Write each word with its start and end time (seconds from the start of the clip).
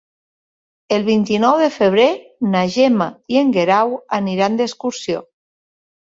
El 0.95 1.03
vint-i-nou 1.09 1.59
de 1.63 1.67
febrer 1.75 2.05
na 2.55 2.65
Gemma 2.77 3.09
i 3.35 3.39
en 3.43 3.53
Guerau 3.59 3.95
aniran 4.19 4.59
d'excursió. 4.63 5.23